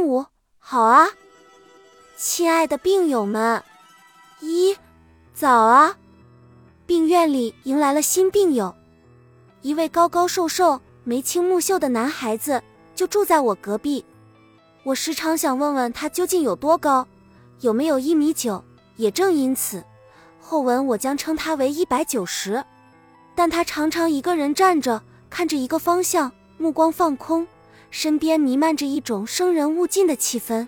[0.00, 0.26] 五
[0.58, 1.08] 好啊，
[2.16, 3.62] 亲爱的病友们，
[4.40, 4.76] 一
[5.34, 5.96] 早啊！
[6.86, 8.74] 病院里迎来了新病友，
[9.62, 12.62] 一位高高瘦瘦、眉清目秀的男孩子，
[12.94, 14.04] 就住在我隔壁。
[14.82, 17.06] 我时常想问问他究竟有多高，
[17.60, 18.64] 有没有一米九？
[18.96, 19.82] 也正因此，
[20.40, 22.64] 后文我将称他为一百九十。
[23.34, 27.46] 但他常常一个人站着，看着一个方向，目光放空，
[27.90, 30.66] 身边弥漫着一种生人勿近的气氛。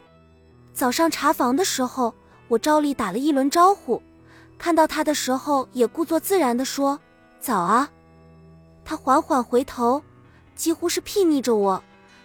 [0.74, 2.14] 早上查房的时候，
[2.48, 4.02] 我照例打了一轮招呼，
[4.58, 6.98] 看到他的时候，也故作自然地说
[7.40, 7.90] ：“早啊。”
[8.84, 10.02] 他缓缓回头，
[10.56, 11.82] 几乎是睥睨着我，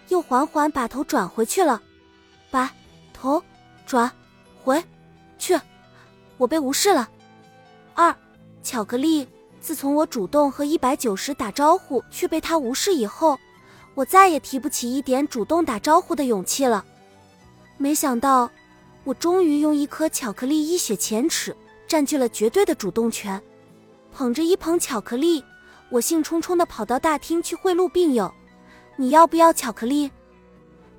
[0.08, 1.80] 又缓缓把头转回去了。
[2.50, 2.72] 把
[3.12, 3.42] 头
[3.86, 4.10] 转
[4.64, 4.82] 回
[5.38, 5.58] 去，
[6.38, 7.08] 我被无视了。
[7.94, 8.14] 二，
[8.62, 9.28] 巧克力。
[9.60, 13.38] 自从我主动和一百九十打招呼却被他无视以后，
[13.98, 16.84] 我再也提不起一点主动打招呼的勇气了。
[17.76, 18.48] 没想到，
[19.02, 21.56] 我终于用一颗巧克力一雪前耻，
[21.88, 23.42] 占据了绝对的主动权。
[24.12, 25.42] 捧着一捧巧克力，
[25.90, 28.32] 我兴冲冲地跑到大厅去贿赂病友
[28.94, 30.08] ：“你要不要巧克力？”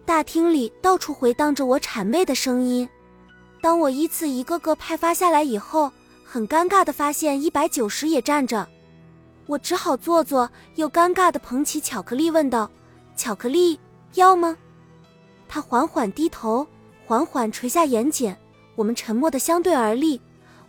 [0.05, 2.89] 大厅里到处回荡着我谄媚的声音。
[3.61, 5.89] 当我依次一个个派发下来以后，
[6.25, 8.67] 很尴尬地发现一百九十也站着，
[9.45, 12.69] 我只好做作又尴尬地捧起巧克力问道
[13.19, 13.77] ：“巧克力
[14.13, 14.57] 要吗？”
[15.49, 16.65] 他缓缓低头。
[17.05, 18.35] 缓缓垂下眼睑，
[18.75, 20.21] 我们沉默的相对而立。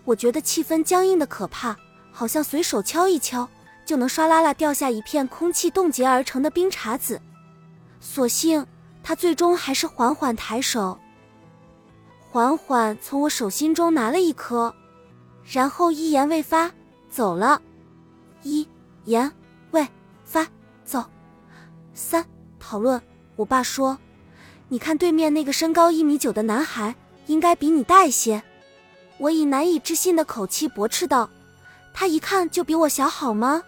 [0.06, 1.76] 我觉得气氛僵硬的可怕，
[2.10, 3.46] 好像随手敲一敲
[3.84, 7.20] 就能唰啦啦掉下一片空气冻结而成的冰碴子。
[8.00, 8.66] 所幸
[9.02, 10.98] 他最终还是缓缓抬手，
[12.30, 14.74] 缓缓从我手心中拿了一颗，
[15.44, 16.72] 然后一言未发
[17.10, 17.60] 走了。
[18.42, 18.66] 一
[19.04, 19.30] 言
[19.72, 19.86] 未
[20.24, 20.48] 发
[20.86, 21.04] 走。
[21.92, 22.24] 三
[22.70, 23.02] 讨论。
[23.34, 23.98] 我爸说。
[24.68, 26.94] 你看对面那个身高一米九的男孩，
[27.26, 28.40] 应该比你大一些。
[29.18, 31.28] 我以难以置信的口气驳斥道
[31.92, 33.64] ：“他一看就比我小，好吗？”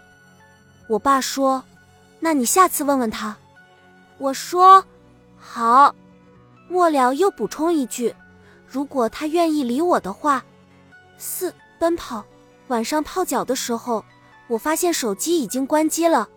[0.87, 1.61] 我爸说
[2.21, 3.35] ：“那你下次问问他。”
[4.17, 4.85] 我说
[5.37, 5.93] ：“好。”
[6.71, 8.15] 末了又补充一句
[8.65, 10.41] ：“如果他愿意理我的话。”
[11.19, 12.23] 四奔跑。
[12.69, 14.05] 晚上泡脚的时候，
[14.47, 16.29] 我发现手机已经关机了，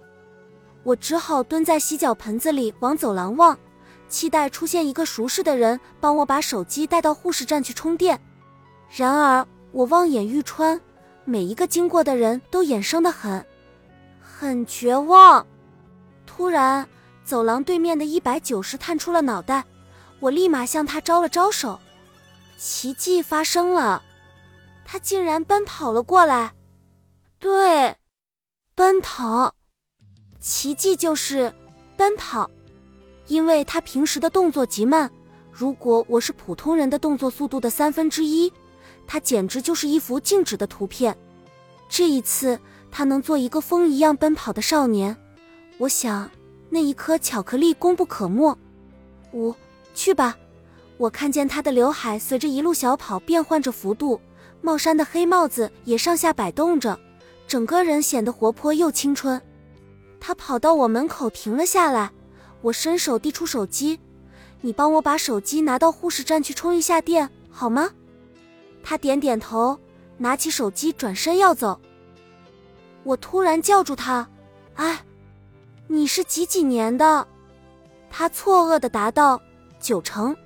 [0.87, 3.59] 我只好蹲在洗脚盆子里往走廊望。
[4.09, 8.21] 期待出现一个熟识的人帮我把手机带到护士站去充电，
[8.89, 10.81] 然而我望眼欲穿，
[11.25, 13.45] 每一个经过的人都眼生的很，
[14.21, 15.45] 很绝望。
[16.25, 16.89] 突然，
[17.25, 19.65] 走廊对面的一百九十探出了脑袋，
[20.21, 21.81] 我立马向他招了招手。
[22.57, 24.05] 奇迹发生了，
[24.85, 26.53] 他竟然奔跑了过来。
[27.41, 27.97] 对，
[28.77, 29.53] 奔跑，
[30.47, 31.53] 奇迹就是
[31.97, 32.49] 奔跑。
[33.27, 35.11] 因为他平时的动作极慢，
[35.51, 38.53] 如果我是普通人的动作速度的三分之一，
[39.09, 41.19] 他简直就是一幅静止的图片。
[41.89, 42.57] 这一次，
[42.93, 45.17] 他能做一个风一样奔跑的少年，
[45.79, 46.31] 我想
[46.71, 48.57] 那一颗巧克力功不可没。
[49.33, 49.53] 五，
[49.97, 50.39] 去吧。
[50.97, 54.21] 我看见他的刘海随着一路小跑变换着幅度，
[54.63, 56.97] 帽衫的黑帽子也上下摆动着，
[57.49, 59.43] 整个人显得活泼又青春。
[60.27, 62.11] 他跑到我门口停了下来。
[62.61, 64.01] 我伸手递出手机，
[64.61, 67.91] 你帮我把手机拿到护士站去充一下电，好吗？
[68.83, 69.79] 他点点头，
[70.17, 71.81] 拿起手机转身要走。
[73.05, 74.29] 我突然叫住他
[74.75, 75.05] ：“哎，
[75.87, 77.25] 你是几几年的？”
[78.11, 79.41] 他错愕的答道
[79.79, 80.37] ：“九成。”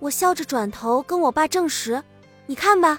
[0.00, 2.02] 我笑着转头跟我爸证实
[2.44, 2.98] ：“你看吧，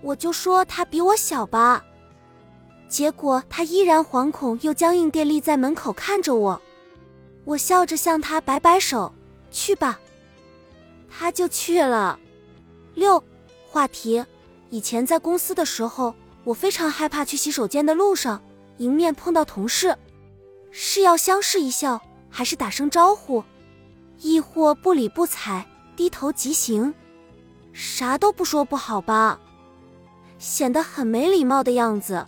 [0.00, 1.84] 我就说他比我小吧。”
[2.90, 6.60] 结果他依然惶恐又僵硬地立在门口看着我。
[7.44, 9.12] 我笑着向他摆摆手，
[9.50, 10.00] 去吧，
[11.08, 12.18] 他就去了。
[12.94, 13.22] 六，
[13.68, 14.22] 话题。
[14.70, 16.14] 以前在公司的时候，
[16.44, 18.42] 我非常害怕去洗手间的路上
[18.78, 19.96] 迎面碰到同事，
[20.70, 23.42] 是要相视一笑，还是打声招呼，
[24.18, 25.64] 亦或不理不睬，
[25.96, 26.92] 低头即行，
[27.72, 29.40] 啥都不说不好吧？
[30.38, 32.26] 显得很没礼貌的样子。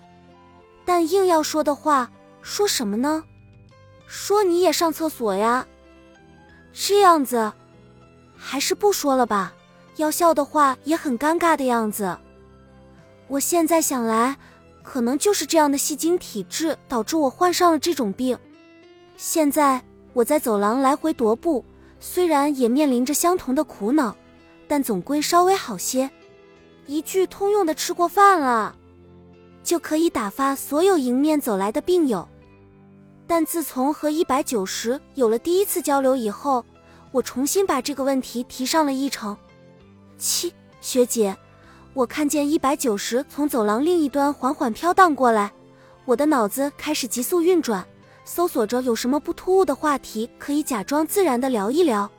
[0.84, 3.24] 但硬要说的话，说什么呢？
[4.06, 5.66] 说你也上厕所呀，
[6.72, 7.52] 这样子，
[8.36, 9.54] 还是不说了吧。
[9.96, 12.18] 要笑的话也很尴尬的样子。
[13.28, 14.36] 我现在想来，
[14.82, 18.36] 可能就是这样的戏精体质导致我患上了这种病。
[19.16, 19.82] 现在
[20.12, 21.64] 我在走廊来回踱步，
[22.00, 24.16] 虽然也面临着相同的苦恼，
[24.66, 26.10] 但总归稍微好些。
[26.86, 28.74] 一句通用的“吃过饭了”，
[29.62, 32.28] 就可以打发所有迎面走来的病友。
[33.26, 36.64] 但自从和一百九十有了第一次交流以后，
[37.10, 39.36] 我重新把这个问题提上了议程。
[40.18, 41.36] 七，学姐，
[41.94, 45.52] 我看见一百九十从走廊另一端缓缓飘荡过来，
[46.04, 47.86] 我的脑子开始急速运转，
[48.24, 52.10] 搜索着有什么不突兀的话题可以假装自然的聊一聊。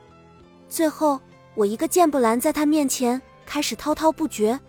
[0.67, 1.19] 最后，
[1.53, 4.59] 我一个箭步拦在他面前，开始滔滔不绝。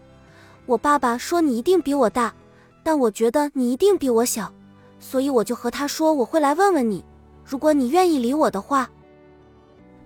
[0.66, 2.34] 我爸爸说你一定比我大，
[2.84, 4.52] 但我觉得你一定比我小，
[5.00, 7.02] 所以我就和他说我会来问问你，
[7.44, 8.88] 如果你愿意理我的话。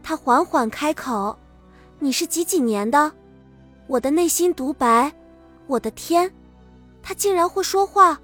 [0.02, 1.36] 他缓缓开口
[1.98, 3.12] ：“你是几几年的？”
[3.88, 5.12] 我的内心独白
[5.66, 6.32] ：“我的天，
[7.02, 8.18] 他竟然会说话！”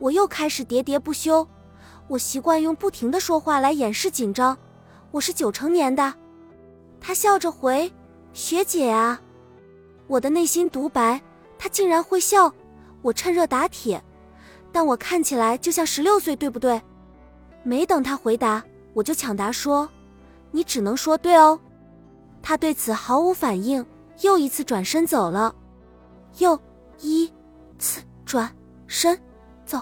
[0.00, 1.46] 我又开始喋喋不休。
[2.08, 4.58] 我习惯用不停的说话来掩饰紧张。
[5.12, 6.12] 我是九成年的。
[7.00, 7.90] 他笑着回
[8.34, 9.22] ：“学姐啊。”
[10.08, 11.22] 我的内心独白。
[11.56, 12.52] 他竟然会笑，
[13.02, 14.02] 我趁热打铁，
[14.72, 16.80] 但我看起来就像十六岁，对不对？
[17.64, 18.62] 没等他回答，
[18.94, 19.88] 我就抢答说
[20.50, 21.58] ：“你只能说对哦。”
[22.42, 23.84] 他对此毫无反应，
[24.22, 25.54] 又一次转身走了，
[26.38, 26.58] 又
[27.00, 27.32] 一
[27.78, 28.52] 次转
[28.86, 29.20] 身
[29.66, 29.80] 走。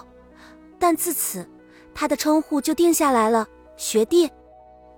[0.77, 1.47] 但自此，
[1.93, 3.47] 他的称呼就定下来了，
[3.77, 4.29] 学弟。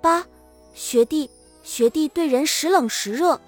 [0.01, 0.25] 八，
[0.73, 1.29] 学弟，
[1.61, 3.39] 学弟对人时冷时热，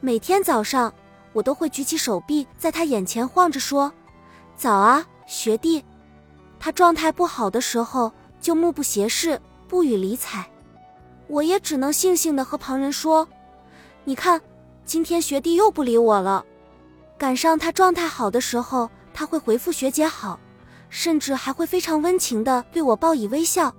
[0.00, 0.92] 每天早上。
[1.32, 3.92] 我都会举起手臂，在他眼前晃着说
[4.56, 5.84] ：“早啊，学弟。”
[6.58, 10.44] 他状态不好的时候，就目不斜视，不予理睬。
[11.26, 13.26] 我也只能悻悻地和旁人说
[14.04, 14.40] ：“你看，
[14.84, 16.44] 今天学弟又不理我了。”
[17.16, 20.38] 赶上他状态好的时候，他会回复学姐好，
[20.90, 23.74] 甚至还会非常温情地对我报以微笑，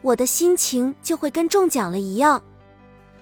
[0.00, 2.42] 我的心情就会跟中奖了一样。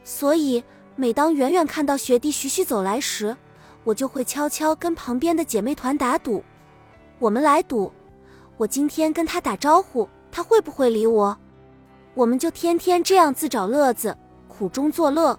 [0.05, 0.63] 所以，
[0.97, 3.37] 每当远远看到学弟徐徐走来时，
[3.85, 6.45] 我就会悄悄跟旁边的姐妹团打赌，
[7.21, 7.93] 我们来赌，
[8.57, 11.37] 我今天跟他打招呼，他会不会理我？
[12.15, 14.17] 我们就天天这样自找乐子，
[14.49, 15.39] 苦中作乐。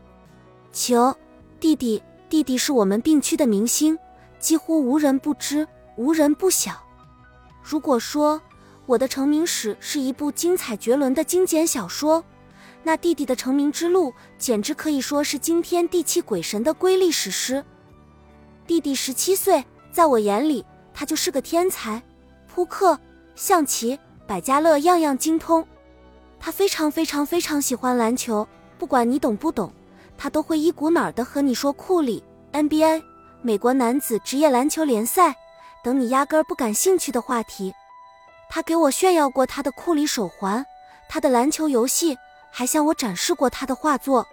[0.71, 1.13] 求
[1.59, 3.97] 弟弟，弟弟是我们病区的明星，
[4.37, 6.71] 几乎无人不知，无人不晓。
[7.63, 8.39] 如果说
[8.85, 12.23] 我的成名史是一部精彩绝伦的精简小说，
[12.83, 17.65] 那弟弟的成名之路简直可以说是惊天地泣鬼神的瑰丽史诗。
[18.67, 20.63] 弟弟十七岁，在我眼里，
[20.93, 22.01] 他就是个天才，
[22.47, 22.99] 扑克、
[23.35, 25.65] 象棋、百家乐样样精通。
[26.39, 28.47] 他非常非常非常喜欢篮球，
[28.77, 29.71] 不管你懂不懂，
[30.17, 33.03] 他都会一股脑儿的和你说库里、NBA、
[33.41, 35.35] 美国男子职业篮球联赛
[35.83, 37.73] 等你压根儿不感兴趣的话题。
[38.49, 40.65] 他给我炫耀过他的库里手环，
[41.07, 42.17] 他的篮球游戏，
[42.51, 44.27] 还向我展示过他的画作。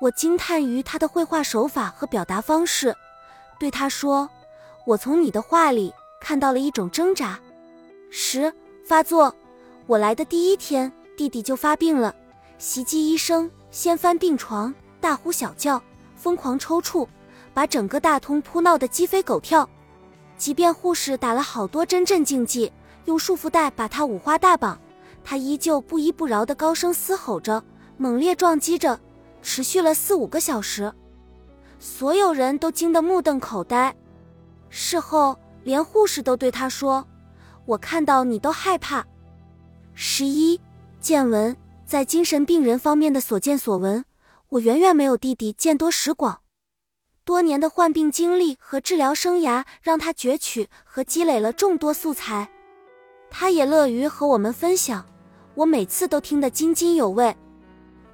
[0.00, 2.96] 我惊叹于他的绘画手法和表达方式。
[3.58, 4.30] 对他说
[4.88, 7.38] ：“我从你的话里看到了一种挣扎。”
[8.08, 8.50] 十
[8.82, 9.34] 发作，
[9.86, 12.14] 我来的第一天，弟弟就发病了，
[12.56, 15.82] 袭击医生，掀翻病床，大呼小叫，
[16.16, 17.06] 疯狂抽搐，
[17.52, 19.68] 把整个大通铺闹得鸡飞狗跳。
[20.38, 22.72] 即便护士打了好多针镇静剂，
[23.04, 24.80] 用束缚带把他五花大绑，
[25.22, 27.62] 他依旧不依不饶地高声嘶吼着，
[27.98, 28.98] 猛烈撞击着，
[29.42, 30.90] 持续了四五个小时。
[31.78, 33.94] 所有人都惊得目瞪口呆，
[34.68, 37.06] 事后连护士都对他说
[37.66, 39.06] ：“我看到你都害怕。”
[39.94, 40.60] 十一
[41.00, 44.04] 见闻，在精神病人方面的所见所闻，
[44.48, 46.40] 我远远没有弟弟见多识广。
[47.24, 52.50] 多年的患病经历和治疗生涯，让他攫取和积累了众多素材。
[53.30, 55.04] 他也乐于和我们分享，
[55.54, 57.36] 我每次都听得津津有味。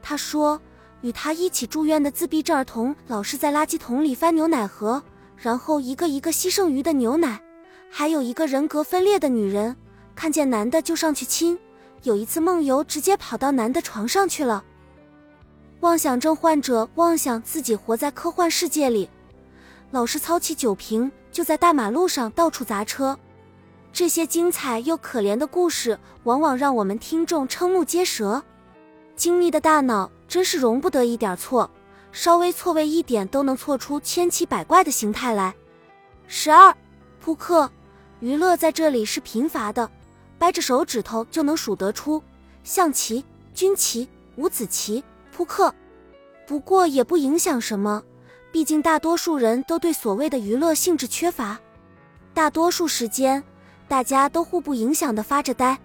[0.02, 0.61] 他说。
[1.00, 5.02] 与他一起住院的自闭症儿童老是在垃圾桶里翻牛奶盒，
[5.37, 7.41] 然后一个一个吸剩余的牛奶。
[7.91, 9.76] 还有一个人格分裂的女人，
[10.14, 11.59] 看见男的就上去亲。
[12.03, 14.64] 有一次梦游，直接跑到男的床上去了。
[15.81, 19.09] 妄想症患者妄想自己活在科幻世界里，
[19.91, 23.19] 老是操起酒瓶就在大马路上到处砸车。
[23.93, 28.43] 这些精彩又可怜的故事，往往让我们听众瞠目结舌。
[29.14, 30.11] 精密的大脑。
[30.26, 31.71] 真是容不得一点错，
[32.14, 35.52] 稍微错位一点都能错出千奇百怪的形态来。
[36.28, 36.75] 十二，
[37.21, 37.68] 扑克
[38.21, 39.90] 娱乐在这里是贫乏的，
[40.38, 42.23] 掰着手指头就能数得出
[42.62, 45.02] 象棋、军棋、五子棋、
[45.33, 45.75] 扑克。
[46.47, 48.00] 不过也不影响什么，
[48.52, 51.59] 毕竟大多数人都对所谓的娱乐兴致缺乏，
[52.33, 53.42] 大多数时间
[53.88, 55.76] 大家都互不影响的发着呆。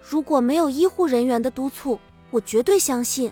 [0.00, 2.00] 如果没有医护人员的督促，
[2.30, 3.30] 我绝对相信。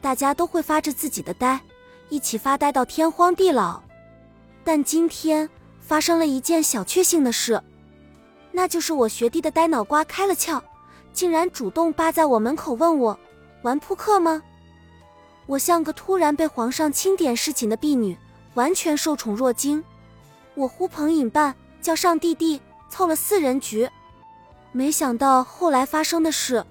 [0.00, 1.60] 大家都会发着自己的呆，
[2.08, 3.80] 一起发呆到天荒地老。
[4.64, 5.48] 但今天
[5.80, 7.62] 发生了一件小确幸的事，
[8.52, 10.60] 那就是我学弟的呆脑瓜开了窍，
[11.12, 13.18] 竟然主动扒在我门口问我
[13.62, 14.42] 玩扑克吗？
[15.46, 18.16] 我像个突然被皇上钦点侍寝的婢女，
[18.54, 19.82] 完全受宠若惊。
[20.54, 22.60] 我呼朋引伴，叫上弟弟，
[22.90, 23.88] 凑了四人局。
[24.72, 26.62] 没想到后来发生的事，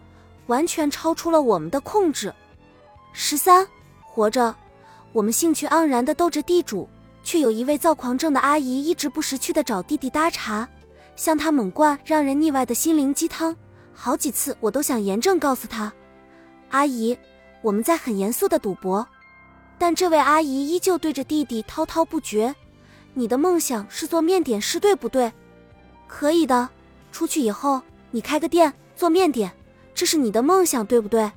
[0.46, 2.32] 完全超出了我们的控制。
[3.14, 3.68] 十三，
[4.06, 4.56] 活着，
[5.18, 6.88] 我们兴趣盎然地斗着地主，
[7.24, 10.68] 却有一位躁狂症的阿姨一直不识趣的找弟弟搭茬，
[11.16, 13.56] 向他猛灌让人腻歪的心灵鸡汤。
[13.96, 15.92] 好几次我都想严正告诉他，
[16.70, 17.18] 阿姨。
[17.64, 19.04] 我们在很严肃的赌博，
[19.80, 22.54] 但这位阿姨依旧对着弟弟滔滔不绝。
[23.16, 25.34] 你的梦想是做面点师，对不对？
[26.08, 26.70] 可以的。
[27.12, 27.82] 出去以后，
[28.12, 29.52] 你开个店做面点，
[29.96, 31.32] 这是你的梦想，对不对？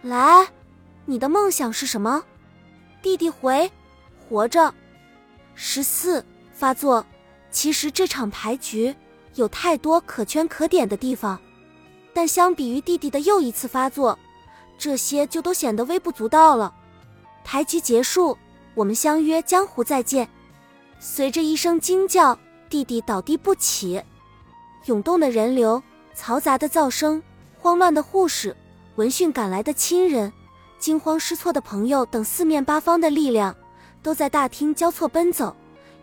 [0.00, 0.48] 来，
[1.04, 2.24] 你的梦想是什么？
[3.02, 3.70] 弟弟回：
[4.28, 4.72] 活着。
[5.54, 7.04] 十四发作。
[7.50, 8.94] 其实这场牌局
[9.34, 11.38] 有太多可圈可点的地方，
[12.14, 14.18] 但相比于弟弟的又一次发作。
[14.78, 16.74] 这些就都显得微不足道了。
[17.44, 18.38] 牌局结束，
[18.74, 20.26] 我们相约江湖再见。
[20.98, 22.38] 随着一声惊叫，
[22.70, 24.02] 弟弟倒地不起。
[24.86, 25.82] 涌动的人流、
[26.16, 27.22] 嘈杂的噪声、
[27.58, 28.56] 慌乱的护士、
[28.94, 30.32] 闻讯赶来的亲人、
[30.82, 33.54] 惊慌失措的朋友等四面八方的力量，
[34.02, 35.54] 都在大厅交错奔走，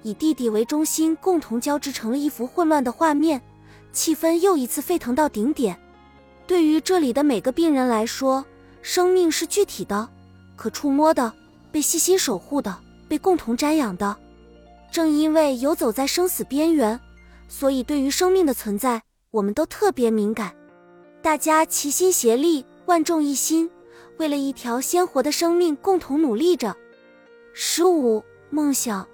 [0.03, 3.41] 以弟弟为中心，共同交织成了一幅混乱的画面。
[3.91, 5.77] 气氛又一次沸腾到顶点。
[6.47, 8.45] 对于这里的每个病人来说，
[8.81, 10.07] 生命是具体的、
[10.55, 11.33] 可触摸的、
[11.73, 12.73] 被细心守护的、
[13.09, 14.15] 被共同瞻仰的。
[14.89, 16.97] 正因为游走在生死边缘，
[17.49, 20.55] 所以对于生命的存在，我们都特别敏感。
[21.21, 23.69] 大家齐心协力，万众一心，
[24.19, 26.75] 为了一条鲜活的生命共同努力着。
[27.53, 29.07] 十五梦想，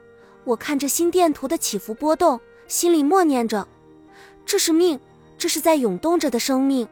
[0.44, 3.68] 我看着心电图的起伏波动，心里默念着：
[4.48, 5.00] 这是命，
[5.38, 6.88] 这是在涌动着的生命。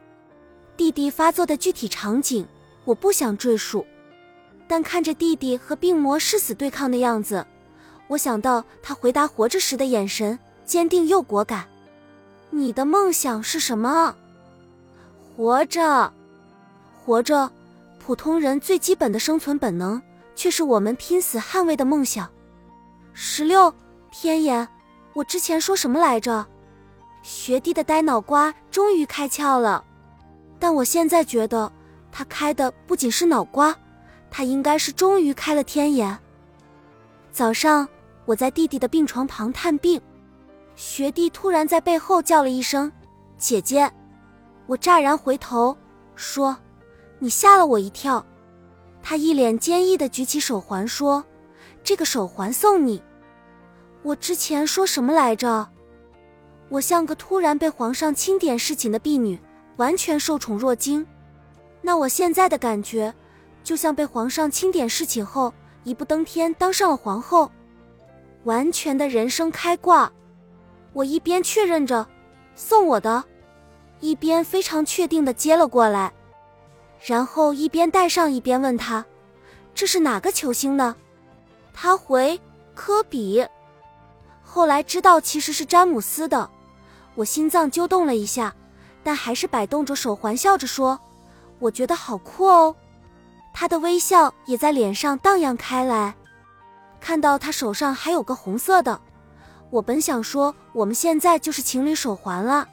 [0.76, 2.46] 弟弟发作的具体场景。
[2.84, 3.86] 我不想赘述，
[4.68, 7.46] 但看着弟弟和病魔誓死对抗的样子，
[8.08, 11.64] 我想到他回答活着时的眼神，坚定又果敢。
[12.50, 14.14] 你的梦想是什么？
[15.34, 16.12] 活着，
[17.02, 17.50] 活着，
[18.04, 20.00] 普通人最基本的生存本能，
[20.34, 22.30] 却是我们拼死捍卫的梦想。
[23.14, 23.74] 十六
[24.10, 24.68] 天眼，
[25.14, 26.46] 我之前说什么来着？
[27.22, 29.82] 学弟的呆脑瓜终于开窍了，
[30.58, 31.72] 但我现在觉得。
[32.12, 33.74] 他开的不仅是脑瓜，
[34.30, 36.16] 他应该是终于开了天眼。
[37.32, 37.88] 早上
[38.26, 39.98] 我在弟弟的病床旁探病，
[40.76, 42.92] 学弟突然在背后叫了一声
[43.38, 43.90] “姐姐”，
[44.68, 45.76] 我乍然回头
[46.14, 46.56] 说
[47.24, 48.22] ：“你吓了我一跳。”
[49.02, 51.24] 他一脸坚毅的举起手环说
[51.82, 53.02] ：“这个手环送你。”
[54.04, 55.66] 我之前说什么来着？
[56.68, 59.38] 我像个突然被皇上钦点侍寝的婢女，
[59.76, 61.06] 完全受宠若惊。
[61.80, 63.14] 那我现在的感觉，
[63.62, 65.52] 就像被皇上钦点侍寝后，
[65.84, 67.50] 一步登天当上了皇后，
[68.44, 70.12] 完全的人生开挂。
[70.92, 72.06] 我一边确认着
[72.54, 73.24] 送我的，
[74.00, 76.12] 一边非常确定的接了过来，
[77.06, 79.04] 然后一边戴上一边问他
[79.74, 80.96] ：“这是哪个球星呢？”
[81.74, 82.40] 他回
[82.74, 83.46] ：“科比。”
[84.42, 86.48] 后来知道其实是詹姆斯的，
[87.14, 88.54] 我心脏揪动了一下，
[89.02, 90.98] 但还是摆动着手环，笑着说。
[91.58, 92.74] 我觉得好酷哦，
[93.52, 96.14] 他的微笑也在脸上荡漾开来。
[97.00, 99.00] 看到他手上还有个红色的，
[99.70, 102.66] 我本想说我们现在就是情侣手环了，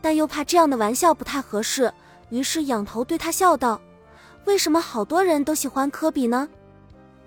[0.00, 1.92] 但又怕这样的玩笑不太合适，
[2.32, 3.78] 于是仰头对他笑道
[4.46, 6.48] ：“为什么好多人都喜欢科比呢？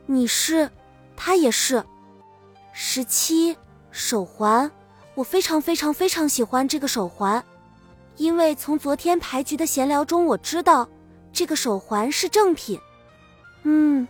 [0.08, 0.68] 你是，
[1.16, 1.84] 他也是。”
[2.74, 3.56] 十七
[3.92, 4.70] 手环，
[5.14, 7.42] 我非常非常非常喜欢这个手环。
[8.18, 10.90] 因为从昨天牌局的闲聊中，我知道
[11.32, 12.80] 这个手环是正品，
[13.62, 14.08] 嗯，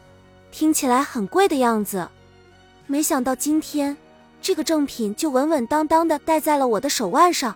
[0.50, 2.08] 听起来很贵的样子。
[2.88, 3.98] 没想到今天
[4.42, 7.54] 这个正品就稳稳当当的戴在了我的手腕上。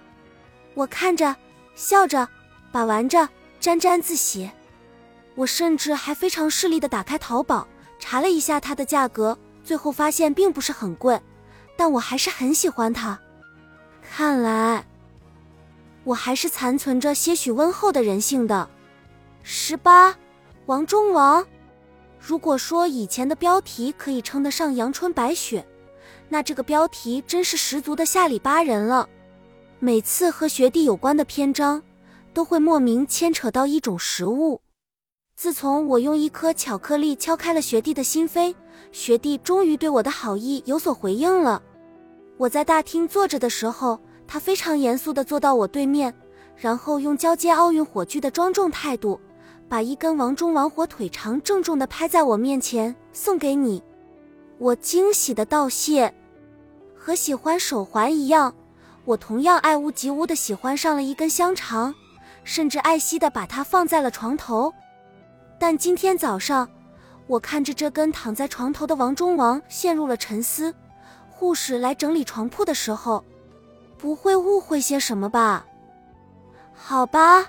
[0.74, 1.34] 我看着，
[1.74, 2.28] 笑着，
[2.72, 3.28] 把玩着，
[3.60, 4.50] 沾沾自喜。
[5.36, 7.68] 我甚至还非常势利的打开淘宝，
[8.00, 11.20] 查了一下它的价格，最后发现并不是很贵，
[11.78, 13.20] 但我还是很喜欢它。
[14.02, 14.86] 看来。
[16.06, 18.68] 我还是残存着些许温厚的人性的。
[19.44, 20.16] 十八，
[20.66, 21.46] 王中王。
[22.20, 25.64] 如果说以前的标题可以称得上阳春白雪，
[26.28, 29.08] 那这个标题真是十足的下里巴人了。
[29.78, 31.82] 每次和学弟有关的篇章，
[32.40, 34.62] 都会莫名牵扯到一种食物。
[35.36, 38.56] 自从我用一颗巧克力敲开了学弟的心扉，
[38.94, 41.62] 学弟终于对我的好意有所回应了。
[42.38, 44.00] 我在大厅坐着的时候。
[44.26, 46.14] 他非常严肃地坐到我对面，
[46.56, 49.20] 然后用交接奥运火炬的庄重态度，
[49.68, 53.84] 把一根王中王火腿肠郑重的拍在我面前，送给你。
[54.60, 56.14] 我惊喜的道谢。
[56.96, 58.54] 和喜欢手环一样，
[59.04, 61.96] 我同样爱屋及乌的喜欢上了一根香肠，
[62.44, 64.74] 甚至爱惜的把它放在了床头。
[65.60, 66.70] 但今天早上，
[67.28, 70.74] 我看着这根躺在床头的王中王，陷入了沉思。
[71.30, 73.24] 护士来整理床铺的时候，
[73.98, 75.66] 不会误会些什么吧？
[76.74, 77.46] 好吧，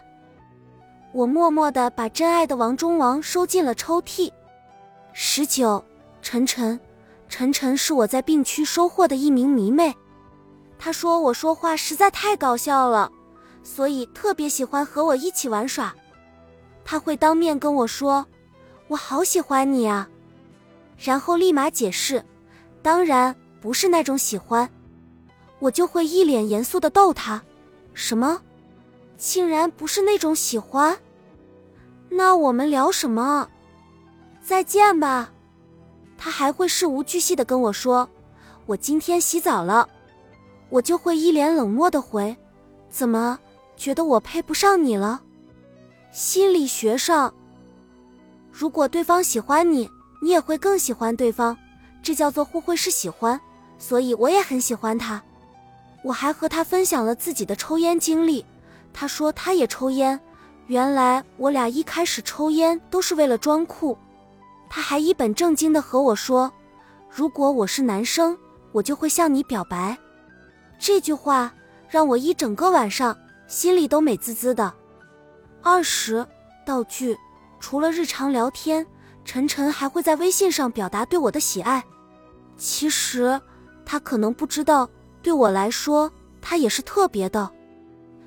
[1.13, 4.33] 我默默的把真爱的王中王收进了抽屉。
[5.13, 5.85] 十九，
[6.23, 6.79] 晨晨，
[7.29, 9.95] 晨晨是我在病区收获的一名迷妹。
[10.79, 13.11] 她说我说话实在太搞笑了，
[13.63, 15.95] 所以特别喜欢和我一起玩耍。
[16.85, 18.27] 他会当面跟我说
[18.89, 20.09] ：“我好喜欢你啊。”
[20.99, 22.25] 然后立马解释
[22.83, 24.67] ：“当然。”不是那种喜欢，
[25.59, 27.43] 我就会一脸严肃的逗他。
[27.93, 28.41] 什么？
[29.19, 30.99] 竟然不是那种喜欢？
[32.09, 33.47] 那我们聊什么？
[34.43, 35.31] 再见吧。
[36.17, 38.09] 他还会事无巨细的跟我说
[38.65, 39.87] ：“我今天洗澡了。”
[40.71, 42.35] 我就会一脸冷漠的回
[42.89, 43.39] ：“怎么
[43.81, 45.23] 觉得我配不上你了？”
[46.13, 47.33] 心理学上，
[48.53, 49.89] 如果对方喜欢你，
[50.21, 51.57] 你也会更喜欢对方，
[52.03, 53.41] 这叫做互惠式喜欢。
[53.79, 55.23] 所以我也很喜欢他，
[56.05, 58.45] 我还和他分享了自己的抽烟经历。
[58.93, 60.21] 他说他也抽烟，
[60.67, 63.97] 原来我俩一开始抽烟都是为了装酷。
[64.69, 66.53] 他还一本正经的和我说，
[67.09, 68.37] 如果我是男生，
[68.73, 69.97] 我就会向你表白。
[70.79, 71.51] 这句话
[71.89, 73.17] 让我一整个晚上
[73.51, 74.73] 心里都美滋滋的。
[75.61, 76.25] 二十
[76.65, 77.19] 道具，
[77.59, 78.87] 除了日常聊天，
[79.25, 81.85] 晨晨还会在微信上表达对我的喜爱。
[82.57, 83.39] 其实。
[83.85, 84.89] 他可能不知道，
[85.21, 86.09] 对我来说，
[86.41, 87.51] 他也是特别的。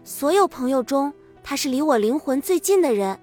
[0.03, 3.17] 所有朋友中，他是离我灵魂最近的人。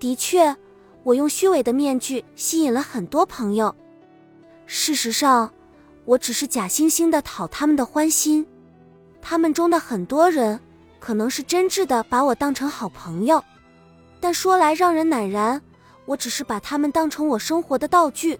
[0.00, 0.56] 的确，
[1.04, 3.72] 我用虚伪的面具吸引了很多朋友。
[4.66, 5.52] 事实上，
[6.04, 8.44] 我只是假惺惺的讨他们的欢心。
[9.22, 10.58] 他们中的很多人，
[11.00, 13.42] 可能是真挚的把我当成好朋友。
[14.20, 15.60] 但说来让人赧然，
[16.04, 18.38] 我只是把他们当成我生活的道具。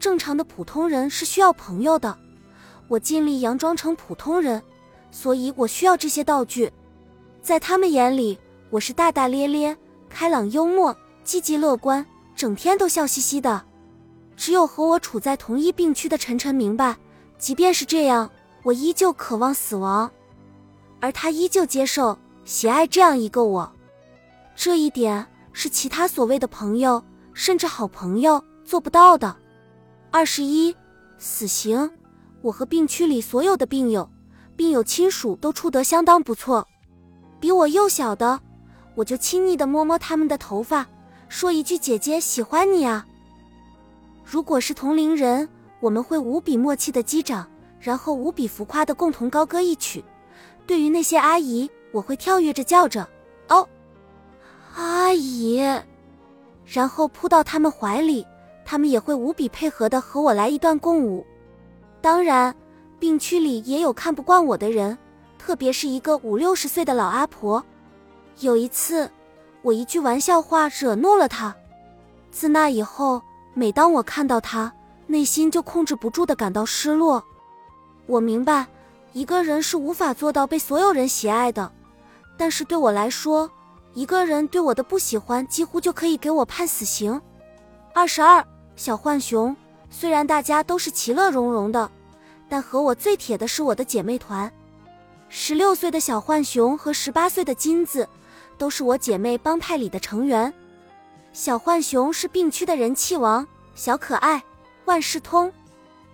[0.00, 2.16] 正常的普通人是需要朋友的。
[2.88, 4.60] 我尽力佯装成普通人，
[5.10, 6.72] 所以我需要这些道具。
[7.42, 8.38] 在他们眼里，
[8.70, 9.76] 我是大大咧咧、
[10.08, 13.62] 开朗幽默、积极乐观，整天都笑嘻嘻的。
[14.36, 16.96] 只有和我处在同一病区的晨晨明白，
[17.36, 18.30] 即便是这样，
[18.62, 20.10] 我依旧渴望死亡，
[21.00, 23.72] 而他依旧接受、喜爱这样一个我。
[24.54, 29.34] 这一点是其他所谓的朋友，甚至好朋友做不到的。
[30.10, 30.74] 二十一，
[31.18, 31.90] 死刑。
[32.42, 34.08] 我和病区里所有的病友、
[34.56, 36.66] 病友亲属都处得相当不错。
[37.38, 38.40] 比我幼小的，
[38.94, 40.86] 我就亲昵地摸摸他们的头发，
[41.28, 43.06] 说一句：“姐姐喜欢你啊。”
[44.24, 45.48] 如果是同龄人，
[45.80, 47.46] 我们会无比默契的击掌，
[47.78, 50.04] 然后无比浮夸的共同高歌一曲。
[50.70, 53.04] 对于那些阿姨，我会跳跃着叫着
[53.50, 53.68] ：“哦，
[54.76, 55.60] 阿姨！”
[56.64, 58.24] 然后扑到他们怀里，
[58.64, 61.26] 他们也会无比配合的和我来一段共舞。
[62.00, 62.54] 当然，
[63.00, 64.96] 病区里也有看不惯我的人，
[65.40, 67.64] 特别是一个五六十岁的老阿婆。
[68.38, 69.10] 有一次，
[69.62, 71.52] 我一句玩笑话惹怒了她。
[72.30, 73.20] 自那以后，
[73.54, 74.72] 每当我看到她，
[75.08, 77.20] 内心就控制不住的感到失落。
[78.06, 78.68] 我明白，
[79.12, 81.70] 一个人是无法做到被所有人喜爱的，
[82.36, 83.50] 但是对我来说，
[83.94, 87.20] 一个人对我的不喜欢几乎就可以给我判死刑。
[87.92, 88.44] 二十二，
[88.76, 89.54] 小浣熊。
[89.92, 91.90] 虽然大家都是其乐融融的，
[92.48, 94.50] 但和我最铁的是我的姐妹团。
[95.28, 98.08] 十六岁的小浣熊和十八岁的金子，
[98.56, 100.52] 都是我姐妹帮派里的成员。
[101.32, 103.44] 小浣熊是病区的人气王，
[103.74, 104.40] 小可爱，
[104.84, 105.52] 万事通。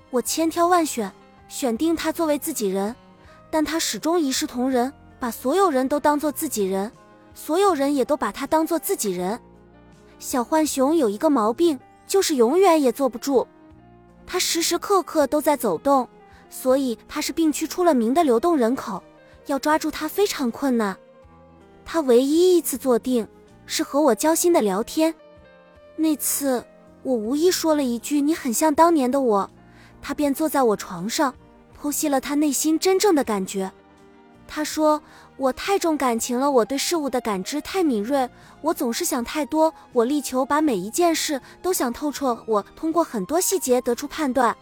[0.08, 1.12] 我千挑万选，
[1.48, 2.94] 选定他作为自己人，
[3.50, 6.90] 但他始终一视同仁，把所有人都当做自己人，
[7.34, 9.38] 所有人也都把他当做自己人。
[10.18, 13.46] 小浣熊有一个毛病，就是永远也坐不住。
[14.26, 16.08] 他时时刻刻都在走动，
[16.50, 19.02] 所以他是病区出了名的流动人口，
[19.46, 20.96] 要抓住他非常困难。
[21.84, 23.28] 他唯一一次坐定，
[23.66, 25.14] 是和我交心的聊天。
[25.94, 26.64] 那次
[27.02, 29.48] 我无意说了一句“你很像当年的我”，
[30.06, 31.34] 他便坐在我床上，
[31.76, 33.72] 剖析了他内心真正的感觉。
[34.46, 35.02] 他说。
[35.38, 38.26] 我太重感情了，我对事物的感知太敏锐，
[38.62, 44.56] 我总是想太多，我力求把每一件事都想透彻，我通过很多细节得出判断。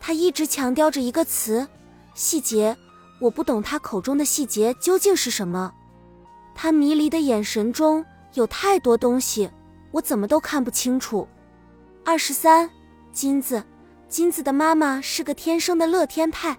[0.00, 1.68] 他一直强调着一个词：
[2.14, 2.74] 细节。
[3.20, 5.70] 我不懂他口中的细节究竟是什么。
[6.54, 9.50] 他迷离的眼神中有太多东西，
[9.90, 11.28] 我怎么都看不清楚。
[12.06, 12.70] 二十三，
[13.12, 13.62] 金子，
[14.08, 16.56] 金子的妈妈是个天生的乐天派，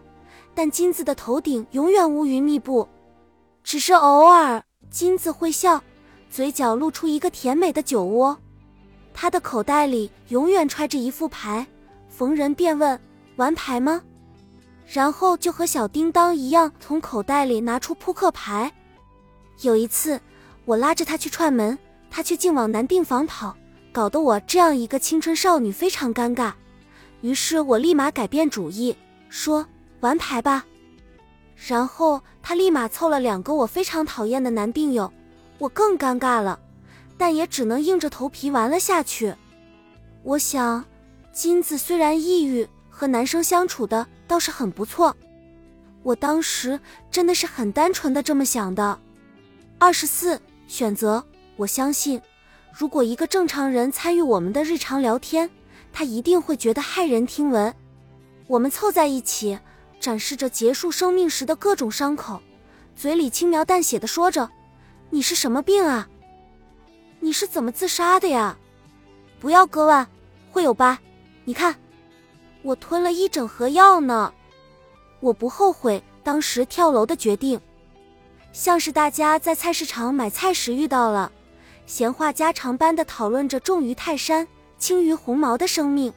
[0.54, 2.88] 但金子的头顶永远乌云密布，
[3.64, 5.82] 只是偶尔金子会笑，
[6.30, 8.38] 嘴角露出一个甜美的酒窝。
[9.16, 11.66] 他的口袋里永远揣着一副牌，
[12.08, 13.00] 逢人便问
[13.38, 14.02] ：“玩牌吗？”
[14.86, 18.72] 然后就和小叮当一样，从口袋里拿出扑克牌。
[19.62, 20.22] 有一次，
[20.66, 21.78] 我拉着他去串门，
[22.12, 23.58] 他却竟往男病房跑，
[23.92, 26.54] 搞得我这样一个青春少女非常尴尬。
[27.22, 28.96] 于是我立马改变主意，
[29.30, 29.66] 说
[30.02, 30.66] ：“玩牌吧。”
[31.68, 35.12] 然后他立马凑了两个我非常讨厌的男病友，
[35.58, 36.60] 我更尴尬了。
[37.18, 39.36] 但也只能硬着头皮玩了下去。
[40.24, 40.86] 我想，
[41.34, 45.14] 金子虽然抑郁，和男生相处的倒是很不错。
[46.02, 46.80] 我当时
[47.12, 48.98] 真的是很单纯的这么想的。
[49.78, 51.22] 二十四选择，
[51.58, 52.22] 我相信，
[52.72, 55.50] 如果一个正常人参与我们的日常聊天，
[55.92, 57.74] 他一定会觉得骇人听闻。
[58.48, 59.60] 我们凑在一起，
[60.00, 62.42] 展示着结束生命时的各种伤口，
[62.96, 64.50] 嘴里轻描淡写的说着
[65.12, 66.10] ：“你是什么病啊？”
[67.22, 68.58] 你是怎么自杀的呀？
[69.40, 70.08] 不要割腕，
[70.52, 70.98] 会有疤。
[71.44, 71.76] 你看，
[72.62, 74.34] 我吞了一整盒药呢。
[75.20, 77.60] 我不后悔当时跳楼的决定，
[78.54, 81.30] 像是大家在菜市场买菜时遇到了，
[81.86, 84.48] 闲话家常般的讨论着重于泰山、
[84.80, 86.12] 轻于鸿毛的生命。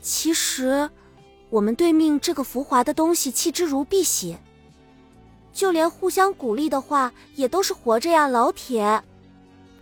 [0.00, 0.88] 其实，
[1.50, 4.36] 我们对命这个浮华的东西弃之如敝屣，
[5.52, 9.02] 就连互相鼓励的话也都是活着呀，老铁。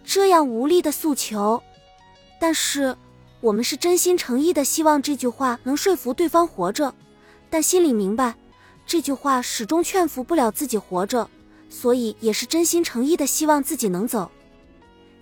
[0.04, 1.62] 这样无力的诉求，
[2.38, 2.96] 但是
[3.40, 6.94] 我们是真心诚意的希望这句话能说服对方活着，
[7.50, 8.34] 但心里明白
[8.86, 11.28] 这句话始终劝服不了自己活着，
[11.70, 14.30] 所以也是真心诚意的希望自己能走。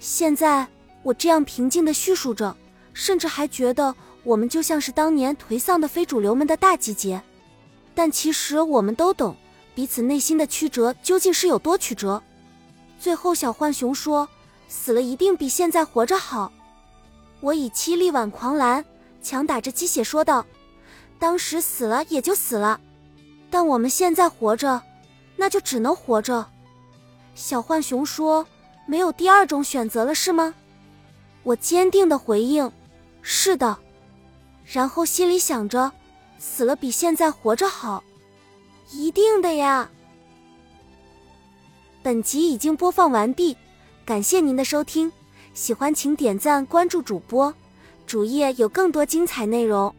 [0.01, 0.67] 现在
[1.05, 2.57] 我这样平静的叙述着，
[2.93, 7.21] 甚至还觉得我们就像是当年颓丧的非主流们的大集结，
[7.95, 9.37] 但其实我们都懂
[9.75, 12.23] 彼此内心的曲折究竟是有多曲折。
[12.99, 14.29] 最后，小浣熊说。
[14.75, 16.51] 死了一定比现在活着好，
[17.41, 18.83] 我以七力挽狂澜，
[19.23, 20.47] 强打着鸡血说道
[21.21, 22.81] ：“当时死了也就死了，
[23.51, 24.81] 但我们现在活着，
[25.37, 26.47] 那就只能活着。”
[27.37, 28.47] 小浣熊说
[28.89, 30.55] ：“没有第二种选择了是吗？”
[31.45, 32.73] 我坚定的回应
[33.23, 33.79] ：“是的。”
[34.67, 35.93] 然后心里想着
[36.39, 38.03] ：“死了比现在活着好，
[38.91, 39.91] 一定的呀。”
[42.03, 43.57] 本集已经播放完毕。
[44.05, 45.13] 感谢您的收听，
[45.55, 47.55] 喜欢请点赞关注主播，
[48.07, 49.95] 主页有更多精彩内容。